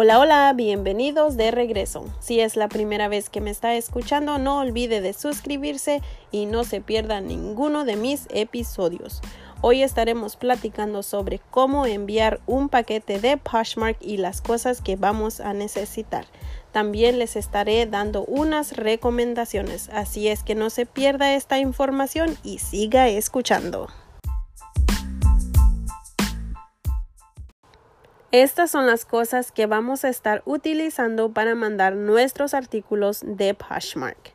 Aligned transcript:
Hola, 0.00 0.20
hola, 0.20 0.52
bienvenidos 0.54 1.36
de 1.36 1.50
regreso. 1.50 2.04
Si 2.20 2.38
es 2.38 2.54
la 2.54 2.68
primera 2.68 3.08
vez 3.08 3.28
que 3.28 3.40
me 3.40 3.50
está 3.50 3.74
escuchando, 3.74 4.38
no 4.38 4.60
olvide 4.60 5.00
de 5.00 5.12
suscribirse 5.12 6.02
y 6.30 6.46
no 6.46 6.62
se 6.62 6.80
pierda 6.80 7.20
ninguno 7.20 7.84
de 7.84 7.96
mis 7.96 8.28
episodios. 8.30 9.20
Hoy 9.60 9.82
estaremos 9.82 10.36
platicando 10.36 11.02
sobre 11.02 11.40
cómo 11.50 11.84
enviar 11.84 12.38
un 12.46 12.68
paquete 12.68 13.18
de 13.18 13.38
Poshmark 13.38 13.96
y 14.00 14.18
las 14.18 14.40
cosas 14.40 14.82
que 14.82 14.94
vamos 14.94 15.40
a 15.40 15.52
necesitar. 15.52 16.26
También 16.70 17.18
les 17.18 17.34
estaré 17.34 17.84
dando 17.86 18.24
unas 18.26 18.76
recomendaciones, 18.76 19.90
así 19.92 20.28
es 20.28 20.44
que 20.44 20.54
no 20.54 20.70
se 20.70 20.86
pierda 20.86 21.34
esta 21.34 21.58
información 21.58 22.38
y 22.44 22.60
siga 22.60 23.08
escuchando. 23.08 23.88
Estas 28.30 28.70
son 28.70 28.86
las 28.86 29.06
cosas 29.06 29.52
que 29.52 29.64
vamos 29.64 30.04
a 30.04 30.10
estar 30.10 30.42
utilizando 30.44 31.32
para 31.32 31.54
mandar 31.54 31.94
nuestros 31.96 32.52
artículos 32.52 33.22
de 33.24 33.54
Poshmark. 33.54 34.34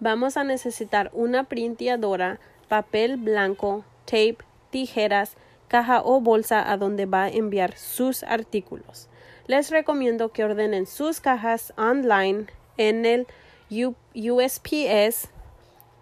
Vamos 0.00 0.36
a 0.36 0.42
necesitar 0.42 1.12
una 1.12 1.44
printeadora, 1.44 2.40
papel 2.66 3.16
blanco, 3.16 3.84
tape, 4.06 4.38
tijeras, 4.70 5.36
caja 5.68 6.02
o 6.02 6.20
bolsa 6.20 6.68
a 6.68 6.76
donde 6.78 7.06
va 7.06 7.24
a 7.24 7.28
enviar 7.28 7.76
sus 7.76 8.24
artículos. 8.24 9.08
Les 9.46 9.70
recomiendo 9.70 10.30
que 10.30 10.42
ordenen 10.42 10.86
sus 10.86 11.20
cajas 11.20 11.72
online 11.76 12.46
en 12.76 13.06
el 13.06 13.28
USPS 13.70 15.28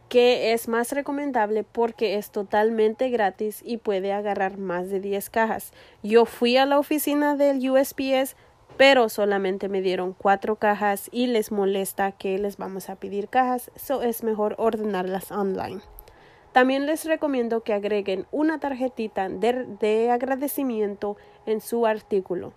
que 0.08 0.52
es 0.52 0.68
más 0.68 0.92
recomendable 0.92 1.64
porque 1.64 2.16
es 2.16 2.30
totalmente 2.30 3.10
gratis 3.10 3.62
y 3.64 3.78
puede 3.78 4.12
agarrar 4.12 4.58
más 4.58 4.88
de 4.88 5.00
10 5.00 5.30
cajas. 5.30 5.72
Yo 6.02 6.26
fui 6.26 6.56
a 6.56 6.66
la 6.66 6.78
oficina 6.78 7.36
del 7.36 7.68
USPS, 7.68 8.36
pero 8.76 9.08
solamente 9.08 9.68
me 9.68 9.80
dieron 9.80 10.12
cuatro 10.12 10.56
cajas 10.56 11.08
y 11.10 11.26
les 11.26 11.50
molesta 11.50 12.12
que 12.12 12.38
les 12.38 12.56
vamos 12.56 12.88
a 12.88 12.96
pedir 12.96 13.28
cajas, 13.28 13.70
so 13.74 14.02
es 14.02 14.22
mejor 14.22 14.54
ordenarlas 14.58 15.32
online. 15.32 15.80
También 16.52 16.86
les 16.86 17.04
recomiendo 17.04 17.62
que 17.62 17.74
agreguen 17.74 18.26
una 18.30 18.58
tarjetita 18.60 19.28
de, 19.28 19.66
de 19.80 20.10
agradecimiento 20.10 21.16
en 21.44 21.60
su 21.60 21.86
artículo 21.86 22.54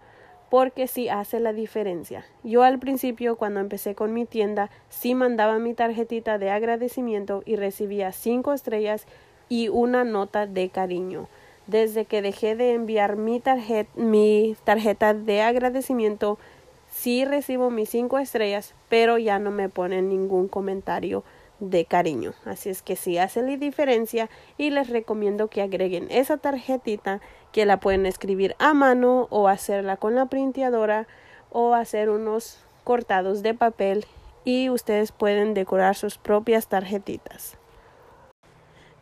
porque 0.50 0.88
sí 0.88 1.10
hace 1.10 1.40
la 1.40 1.54
diferencia. 1.54 2.26
Yo 2.44 2.64
al 2.64 2.80
principio, 2.80 3.36
cuando 3.38 3.60
empecé 3.60 3.96
con 3.96 4.14
mi 4.14 4.26
tienda, 4.26 4.70
sí 4.90 5.16
mandaba 5.16 5.60
mi 5.60 5.74
tarjetita 5.74 6.38
de 6.38 6.50
agradecimiento 6.50 7.44
y 7.46 7.56
recibía 7.56 8.12
cinco 8.12 8.54
estrellas 8.54 9.06
y 9.48 9.70
una 9.70 10.04
nota 10.04 10.48
de 10.48 10.70
cariño. 10.70 11.28
Desde 11.68 12.06
que 12.06 12.22
dejé 12.22 12.56
de 12.56 12.74
enviar 12.74 13.16
mi, 13.16 13.40
tarjeta, 13.40 13.90
mi 13.96 14.56
tarjeta 14.64 15.14
de 15.14 15.42
agradecimiento, 15.42 16.40
sí 16.92 17.26
recibo 17.26 17.70
mis 17.70 17.90
cinco 17.90 18.18
estrellas, 18.18 18.74
pero 18.90 19.18
ya 19.18 19.38
no 19.38 19.52
me 19.52 19.70
ponen 19.70 20.10
ningún 20.10 20.48
comentario 20.48 21.24
de 21.60 21.86
cariño. 21.86 22.34
Así 22.46 22.70
es 22.70 22.82
que 22.82 22.96
sí 22.96 23.18
hace 23.18 23.42
la 23.42 23.58
diferencia 23.58 24.30
y 24.58 24.70
les 24.70 24.90
recomiendo 24.90 25.50
que 25.50 25.62
agreguen 25.62 26.08
esa 26.10 26.38
tarjetita 26.38 27.22
que 27.52 27.66
la 27.66 27.80
pueden 27.80 28.06
escribir 28.06 28.56
a 28.60 28.74
mano 28.74 29.28
o 29.30 29.48
hacerla 29.48 29.98
con 29.98 30.16
la 30.16 30.28
printeadora 30.28 31.08
o 31.52 31.74
hacer 31.74 32.10
unos 32.10 32.64
cortados 32.84 33.44
de 33.44 33.54
papel 33.54 34.06
y 34.46 34.70
ustedes 34.70 35.12
pueden 35.12 35.54
decorar 35.54 35.96
sus 35.96 36.18
propias 36.18 36.68
tarjetitas. 36.68 37.58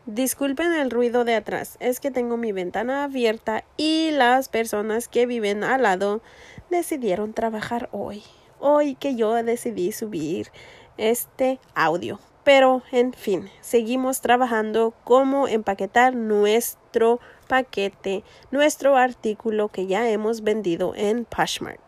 Disculpen 0.06 0.72
el 0.72 0.90
ruido 0.90 1.24
de 1.24 1.34
atrás, 1.34 1.76
es 1.80 2.00
que 2.00 2.10
tengo 2.10 2.38
mi 2.38 2.50
ventana 2.50 3.04
abierta 3.04 3.64
y 3.76 4.10
las 4.10 4.48
personas 4.48 5.06
que 5.06 5.26
viven 5.26 5.62
al 5.62 5.82
lado 5.82 6.22
decidieron 6.70 7.34
trabajar 7.34 7.90
hoy. 7.92 8.22
Hoy 8.58 8.94
que 8.94 9.16
yo 9.16 9.34
decidí 9.34 9.92
subir 9.92 10.50
este 10.96 11.60
audio. 11.74 12.18
Pero, 12.48 12.80
en 12.92 13.12
fin, 13.12 13.50
seguimos 13.60 14.22
trabajando 14.22 14.94
cómo 15.04 15.48
empaquetar 15.48 16.16
nuestro 16.16 17.20
paquete, 17.46 18.24
nuestro 18.50 18.96
artículo 18.96 19.68
que 19.68 19.86
ya 19.86 20.08
hemos 20.08 20.40
vendido 20.40 20.94
en 20.96 21.26
Poshmark. 21.26 21.82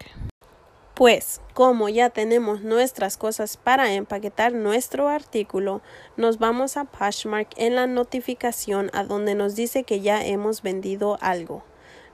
Pues, 0.94 1.40
como 1.54 1.88
ya 1.88 2.10
tenemos 2.10 2.60
nuestras 2.60 3.16
cosas 3.16 3.56
para 3.56 3.94
empaquetar 3.94 4.52
nuestro 4.52 5.08
artículo, 5.08 5.80
nos 6.18 6.38
vamos 6.38 6.76
a 6.76 6.84
Poshmark 6.84 7.48
en 7.56 7.74
la 7.74 7.86
notificación 7.86 8.90
a 8.92 9.04
donde 9.04 9.34
nos 9.34 9.56
dice 9.56 9.84
que 9.84 10.02
ya 10.02 10.26
hemos 10.26 10.60
vendido 10.60 11.16
algo. 11.22 11.64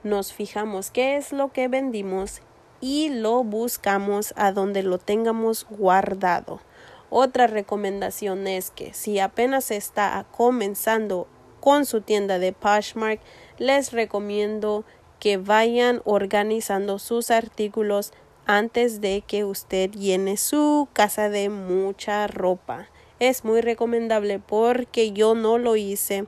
Nos 0.03 0.31
fijamos 0.31 0.89
qué 0.89 1.17
es 1.17 1.33
lo 1.33 1.51
que 1.51 1.67
vendimos 1.67 2.39
y 2.79 3.09
lo 3.09 3.43
buscamos 3.43 4.33
a 4.37 4.53
donde 4.53 4.83
lo 4.83 4.99
tengamos 4.99 5.67
guardado. 5.69 6.61
Otra 7.09 7.47
recomendación 7.47 8.47
es 8.47 8.69
que 8.71 8.93
si 8.93 9.19
apenas 9.19 9.71
está 9.71 10.25
comenzando 10.31 11.27
con 11.59 11.85
su 11.85 12.01
tienda 12.01 12.37
de 12.39 12.53
Poshmark, 12.53 13.21
les 13.57 13.91
recomiendo 13.91 14.83
que 15.19 15.37
vayan 15.37 16.01
organizando 16.05 16.99
sus 16.99 17.31
artículos 17.31 18.11
antes 18.45 19.01
de 19.01 19.23
que 19.25 19.43
usted 19.43 19.91
llene 19.91 20.37
su 20.37 20.87
casa 20.93 21.29
de 21.29 21.49
mucha 21.49 22.27
ropa. 22.27 22.87
Es 23.19 23.43
muy 23.43 23.61
recomendable 23.61 24.39
porque 24.39 25.11
yo 25.11 25.33
no 25.33 25.57
lo 25.57 25.75
hice 25.75 26.25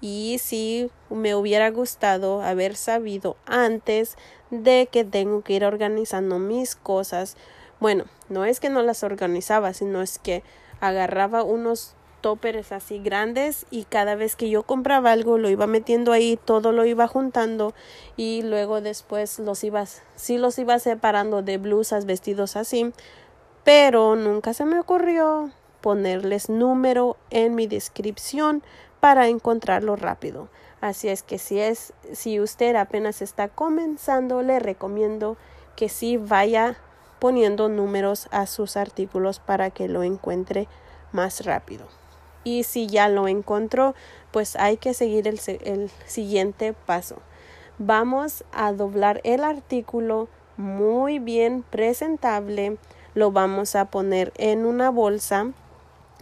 y 0.00 0.36
si 0.38 0.90
me 1.08 1.34
hubiera 1.34 1.70
gustado 1.70 2.42
haber 2.42 2.76
sabido 2.76 3.36
antes 3.46 4.16
de 4.50 4.88
que 4.92 5.04
tengo 5.04 5.42
que 5.42 5.54
ir 5.54 5.64
organizando 5.64 6.38
mis 6.38 6.76
cosas 6.76 7.36
bueno, 7.80 8.04
no 8.28 8.44
es 8.44 8.60
que 8.60 8.70
no 8.70 8.82
las 8.82 9.02
organizaba, 9.02 9.72
sino 9.72 10.02
es 10.02 10.18
que 10.18 10.42
agarraba 10.80 11.42
unos 11.42 11.94
toppers 12.20 12.72
así 12.72 12.98
grandes 12.98 13.66
y 13.70 13.84
cada 13.84 14.14
vez 14.14 14.36
que 14.36 14.50
yo 14.50 14.64
compraba 14.64 15.12
algo 15.12 15.38
lo 15.38 15.48
iba 15.50 15.66
metiendo 15.66 16.12
ahí, 16.12 16.38
todo 16.44 16.72
lo 16.72 16.84
iba 16.84 17.06
juntando 17.06 17.74
y 18.16 18.42
luego 18.42 18.80
después 18.80 19.38
los 19.38 19.62
iba, 19.62 19.84
sí 20.16 20.38
los 20.38 20.58
iba 20.58 20.78
separando 20.78 21.42
de 21.42 21.58
blusas, 21.58 22.06
vestidos 22.06 22.56
así, 22.56 22.92
pero 23.64 24.16
nunca 24.16 24.54
se 24.54 24.64
me 24.64 24.80
ocurrió 24.80 25.50
ponerles 25.80 26.48
número 26.48 27.16
en 27.30 27.54
mi 27.54 27.66
descripción 27.66 28.62
para 29.00 29.28
encontrarlo 29.28 29.94
rápido. 29.94 30.48
Así 30.80 31.08
es 31.08 31.22
que 31.22 31.38
si 31.38 31.60
es, 31.60 31.92
si 32.12 32.40
usted 32.40 32.74
apenas 32.76 33.22
está 33.22 33.48
comenzando, 33.48 34.42
le 34.42 34.58
recomiendo 34.58 35.36
que 35.76 35.88
sí 35.88 36.16
vaya 36.16 36.76
poniendo 37.18 37.68
números 37.68 38.28
a 38.30 38.46
sus 38.46 38.76
artículos 38.76 39.40
para 39.40 39.70
que 39.70 39.88
lo 39.88 40.02
encuentre 40.02 40.68
más 41.12 41.44
rápido. 41.44 41.86
Y 42.44 42.62
si 42.62 42.86
ya 42.86 43.08
lo 43.08 43.26
encontró, 43.26 43.94
pues 44.30 44.56
hay 44.56 44.76
que 44.76 44.94
seguir 44.94 45.26
el, 45.26 45.40
el 45.64 45.90
siguiente 46.06 46.72
paso. 46.72 47.16
Vamos 47.78 48.44
a 48.52 48.72
doblar 48.72 49.20
el 49.24 49.42
artículo 49.42 50.28
muy 50.56 51.18
bien 51.18 51.62
presentable. 51.62 52.78
Lo 53.14 53.32
vamos 53.32 53.74
a 53.76 53.86
poner 53.86 54.32
en 54.36 54.64
una 54.64 54.90
bolsa, 54.90 55.52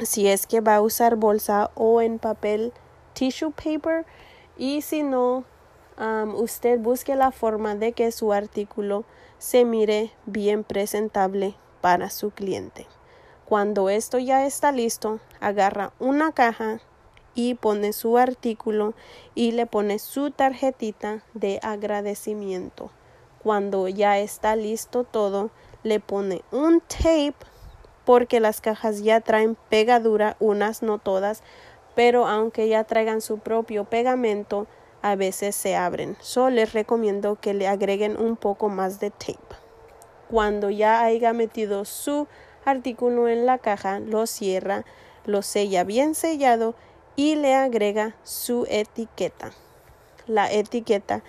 si 0.03 0.29
es 0.29 0.47
que 0.47 0.61
va 0.61 0.77
a 0.77 0.81
usar 0.81 1.17
bolsa 1.17 1.71
o 1.75 2.01
en 2.01 2.19
papel 2.19 2.73
tissue 3.13 3.53
paper. 3.53 4.07
Y 4.57 4.83
si 4.83 5.03
no, 5.03 5.45
usted 6.37 6.79
busque 6.81 7.17
la 7.17 7.31
forma 7.31 7.75
de 7.75 7.93
que 7.93 8.11
su 8.13 8.33
artículo 8.33 9.05
se 9.45 9.67
mire 9.67 10.11
bien 10.25 10.65
presentable 10.65 11.55
para 11.83 12.09
su 12.09 12.31
cliente. 12.31 12.87
Cuando 13.45 13.91
esto 13.91 14.19
ya 14.19 14.47
está 14.47 14.73
listo, 14.73 15.21
agarra 15.39 15.93
una 15.99 16.33
caja 16.33 16.81
y 17.35 17.53
pone 17.53 17.93
su 17.93 18.17
artículo 18.17 18.95
y 19.35 19.53
le 19.53 19.67
pone 19.67 19.99
su 19.99 20.31
tarjetita 20.31 21.25
de 21.35 21.61
agradecimiento. 21.63 22.91
Cuando 23.43 23.87
ya 23.87 24.19
está 24.19 24.57
listo 24.57 25.05
todo, 25.05 25.51
le 25.83 26.01
pone 26.01 26.41
un 26.51 26.81
tape 26.81 27.35
porque 28.07 28.41
las 28.41 28.63
cajas 28.63 29.03
ya 29.03 29.21
traen 29.21 29.59
pegadura, 29.69 30.39
unas 30.41 30.83
no 30.83 30.97
todas, 30.97 31.43
pero 31.95 32.27
aunque 32.27 32.67
ya 32.69 32.85
traigan 32.85 33.21
su 33.21 33.41
propio 33.41 33.85
pegamento, 33.85 34.67
a 35.05 35.17
veces 35.17 35.55
se 35.55 35.77
abren. 35.77 36.17
Solo 36.21 36.57
les 36.57 36.73
recomiendo 36.73 37.37
que 37.39 37.53
le 37.53 37.69
agreguen 37.69 38.17
un 38.17 38.37
poco 38.37 38.71
más 38.71 39.01
de 39.01 39.11
tape. 39.11 39.55
Cuando 40.31 40.71
ya 40.71 41.05
haya 41.05 41.35
metido 41.35 41.85
su 41.85 42.27
artículo 42.65 43.29
en 43.29 43.45
la 43.45 43.59
caja, 43.59 43.99
lo 43.99 44.27
cierra, 44.27 44.87
lo 45.27 45.43
sella 45.43 45.85
bien 45.85 46.15
sellado 46.15 46.75
y 47.17 47.35
le 47.35 47.53
agrega 47.55 48.17
su 48.23 48.67
etiqueta. 48.71 49.53
La 50.27 50.51
etiqueta 50.51 51.23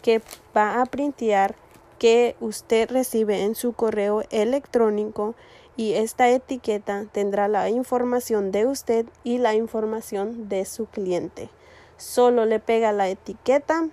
que 0.00 0.22
va 0.56 0.80
a 0.80 0.86
printear 0.86 1.54
que 1.98 2.34
usted 2.40 2.90
recibe 2.90 3.42
en 3.42 3.54
su 3.54 3.74
correo 3.74 4.22
electrónico 4.30 5.34
y 5.76 5.92
esta 5.92 6.30
etiqueta 6.30 7.04
tendrá 7.12 7.46
la 7.46 7.68
información 7.68 8.52
de 8.52 8.64
usted 8.64 9.04
y 9.22 9.36
la 9.36 9.52
información 9.52 10.48
de 10.48 10.64
su 10.64 10.86
cliente 10.86 11.50
solo 11.98 12.46
le 12.46 12.58
pega 12.60 12.92
la 12.92 13.08
etiqueta 13.08 13.88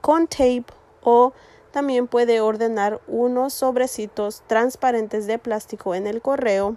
con 0.00 0.26
tape 0.26 0.66
o 1.02 1.32
También 1.70 2.06
puede 2.06 2.40
ordenar 2.40 3.00
unos 3.08 3.52
sobrecitos 3.52 4.44
transparentes 4.46 5.26
de 5.26 5.38
plástico 5.38 5.94
en 5.94 6.06
el 6.06 6.20
correo 6.20 6.76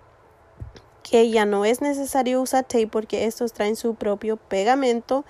que 1.04 1.30
ya 1.30 1.46
no 1.46 1.66
es 1.66 1.82
necesario 1.82 2.42
usar 2.42 2.64
tape 2.64 2.88
porque 2.88 3.26
estos 3.26 3.54
traen 3.54 3.76
su 3.76 3.96
propio 3.96 4.38
pegamento 4.38 5.24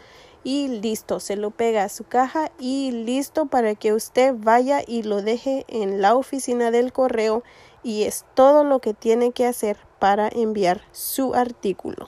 y 0.44 0.70
listo, 0.70 1.20
se 1.20 1.36
lo 1.36 1.52
pega 1.52 1.84
a 1.84 1.90
su 1.90 2.06
caja 2.06 2.52
y 2.58 2.92
listo 2.92 3.48
para 3.48 3.76
que 3.76 3.94
usted 3.94 4.34
vaya 4.38 4.82
y 4.86 5.04
lo 5.04 5.22
deje 5.22 5.66
en 5.68 6.02
la 6.02 6.16
oficina 6.16 6.72
del 6.72 6.94
correo 6.94 7.44
y 7.84 8.04
es 8.04 8.26
todo 8.34 8.64
lo 8.64 8.80
que 8.80 8.94
tiene 8.94 9.32
que 9.32 9.46
hacer 9.46 9.78
para 10.00 10.30
enviar 10.30 10.82
su 10.92 11.36
artículo. 11.36 12.08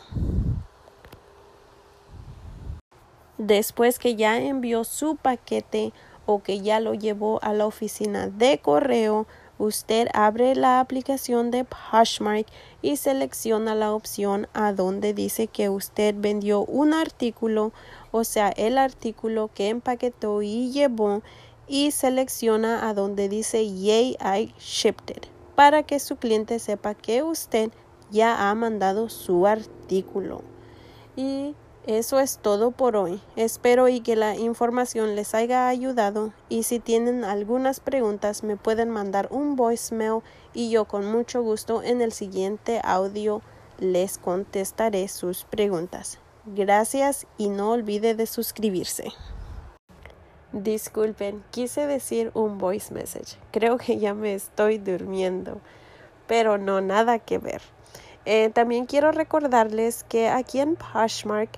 Después 3.39 3.99
que 3.99 4.17
ya 4.17 4.37
envió 4.37 4.83
su 4.83 5.15
paquete 5.15 5.93
o 6.25 6.43
que 6.43 6.59
ya 6.59 6.81
lo 6.81 6.93
llevó 6.93 7.39
a 7.41 7.53
la 7.53 7.65
oficina 7.65 8.27
de 8.27 8.59
correo, 8.59 9.27
usted 9.57 10.09
abre 10.13 10.55
la 10.55 10.81
aplicación 10.81 11.49
de 11.49 11.65
Poshmark 11.65 12.45
y 12.81 12.97
selecciona 12.97 13.75
la 13.75 13.93
opción 13.93 14.47
a 14.53 14.73
donde 14.73 15.13
dice 15.13 15.47
que 15.47 15.69
usted 15.69 16.13
vendió 16.17 16.65
un 16.65 16.93
artículo, 16.93 17.71
o 18.11 18.25
sea, 18.25 18.49
el 18.49 18.77
artículo 18.77 19.49
que 19.53 19.69
empaquetó 19.69 20.41
y 20.41 20.71
llevó 20.71 21.21
y 21.65 21.91
selecciona 21.91 22.89
a 22.89 22.93
donde 22.93 23.29
dice 23.29 23.65
Yay 23.65 24.17
I 24.19 24.53
shipped 24.59 25.15
it 25.15 25.27
para 25.55 25.83
que 25.83 25.99
su 25.99 26.17
cliente 26.17 26.59
sepa 26.59 26.93
que 26.93 27.23
usted 27.23 27.71
ya 28.11 28.49
ha 28.49 28.55
mandado 28.55 29.07
su 29.07 29.47
artículo. 29.47 30.41
Y 31.15 31.55
eso 31.97 32.19
es 32.19 32.37
todo 32.37 32.69
por 32.69 32.95
hoy. 32.95 33.19
Espero 33.35 33.87
y 33.87 34.01
que 34.01 34.15
la 34.15 34.35
información 34.35 35.15
les 35.15 35.33
haya 35.33 35.67
ayudado 35.67 36.31
y 36.47 36.61
si 36.61 36.77
tienen 36.77 37.23
algunas 37.23 37.79
preguntas 37.79 38.43
me 38.43 38.57
pueden 38.57 38.91
mandar 38.91 39.27
un 39.31 39.55
voicemail 39.55 40.21
y 40.53 40.69
yo 40.69 40.85
con 40.85 41.11
mucho 41.11 41.41
gusto 41.41 41.81
en 41.81 42.01
el 42.01 42.11
siguiente 42.11 42.79
audio 42.83 43.41
les 43.79 44.19
contestaré 44.19 45.07
sus 45.07 45.45
preguntas. 45.45 46.19
Gracias 46.45 47.25
y 47.39 47.49
no 47.49 47.71
olvide 47.71 48.13
de 48.13 48.27
suscribirse. 48.27 49.11
Disculpen, 50.51 51.43
quise 51.49 51.87
decir 51.87 52.29
un 52.35 52.59
voice 52.59 52.93
message. 52.93 53.37
Creo 53.51 53.79
que 53.79 53.97
ya 53.97 54.13
me 54.13 54.35
estoy 54.35 54.77
durmiendo, 54.77 55.59
pero 56.27 56.59
no 56.59 56.81
nada 56.81 57.17
que 57.17 57.39
ver. 57.39 57.63
Eh, 58.25 58.51
también 58.51 58.85
quiero 58.85 59.11
recordarles 59.11 60.03
que 60.03 60.29
aquí 60.29 60.59
en 60.59 60.75
Poshmark 60.75 61.49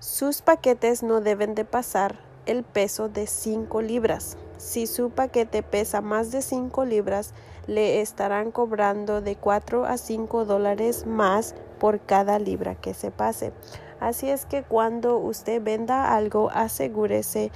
sus 0.00 0.40
paquetes 0.40 1.02
no 1.02 1.20
deben 1.20 1.54
de 1.54 1.66
pasar 1.66 2.18
el 2.46 2.64
peso 2.64 3.10
de 3.10 3.26
5 3.26 3.82
libras. 3.82 4.38
Si 4.56 4.86
su 4.86 5.10
paquete 5.10 5.62
pesa 5.62 6.00
más 6.00 6.30
de 6.30 6.40
5 6.40 6.86
libras, 6.86 7.34
le 7.66 8.00
estarán 8.00 8.50
cobrando 8.50 9.20
de 9.20 9.36
4 9.36 9.84
a 9.84 9.98
5 9.98 10.46
dólares 10.46 11.06
más 11.06 11.54
por 11.78 12.00
cada 12.00 12.38
libra 12.38 12.76
que 12.76 12.94
se 12.94 13.10
pase. 13.10 13.52
Así 14.00 14.30
es 14.30 14.46
que 14.46 14.62
cuando 14.62 15.18
usted 15.18 15.62
venda 15.62 16.16
algo, 16.16 16.50
asegúrese 16.50 17.50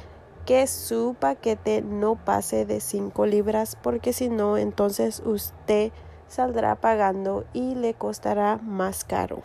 que 0.44 0.66
su 0.66 1.16
paquete 1.18 1.80
no 1.80 2.16
pase 2.16 2.66
de 2.66 2.80
5 2.80 3.24
libras 3.24 3.74
porque 3.82 4.12
si 4.12 4.28
no, 4.28 4.58
entonces 4.58 5.22
usted 5.24 5.92
saldrá 6.28 6.74
pagando 6.74 7.46
y 7.54 7.74
le 7.74 7.94
costará 7.94 8.58
más 8.58 9.04
caro. 9.04 9.42